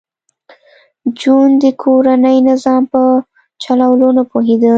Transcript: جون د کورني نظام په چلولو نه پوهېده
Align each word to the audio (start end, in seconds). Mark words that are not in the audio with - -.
جون 1.19 1.49
د 1.61 1.63
کورني 1.81 2.37
نظام 2.49 2.83
په 2.91 3.01
چلولو 3.63 4.07
نه 4.17 4.23
پوهېده 4.31 4.69